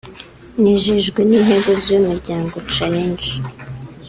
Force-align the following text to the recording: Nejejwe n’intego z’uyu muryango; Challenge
Nejejwe 0.61 1.21
n’intego 1.29 1.69
z’uyu 1.83 2.05
muryango; 2.07 2.55
Challenge 2.75 3.29